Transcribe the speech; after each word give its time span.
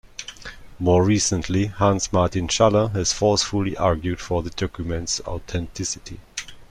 More 0.79 1.03
recently, 1.03 1.65
Hans 1.67 2.11
Martin 2.11 2.47
Schaller 2.47 2.91
has 2.93 3.13
forcefully 3.13 3.77
argued 3.77 4.19
for 4.19 4.41
the 4.41 4.49
document's 4.49 5.21
authenticity. 5.27 6.19